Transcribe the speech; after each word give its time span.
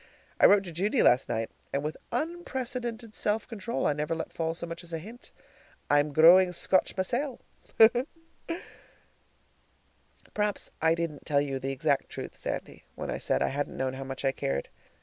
I 0.39 0.47
wrote 0.47 0.63
to 0.63 0.71
Judy 0.71 1.03
last 1.03 1.29
night, 1.29 1.51
and 1.71 1.83
with 1.83 1.95
unprecedented 2.11 3.13
self 3.13 3.47
control 3.47 3.85
I 3.85 3.93
never 3.93 4.15
let 4.15 4.33
fall 4.33 4.55
so 4.55 4.65
much 4.65 4.83
as 4.83 4.91
a 4.91 4.97
hint. 4.97 5.31
I'm 5.91 6.11
growing 6.11 6.53
Scotch 6.53 6.97
mysel'! 6.97 7.39
Perhaps 10.33 10.71
I 10.81 10.95
didn't 10.95 11.27
tell 11.27 11.41
you 11.41 11.59
the 11.59 11.71
exact 11.71 12.09
truth, 12.09 12.35
Sandy, 12.35 12.83
when 12.95 13.11
I 13.11 13.19
said 13.19 13.43
I 13.43 13.49
hadn't 13.49 13.77
known 13.77 13.93
how 13.93 14.03
much 14.03 14.25
I 14.25 14.31
cared. 14.31 14.69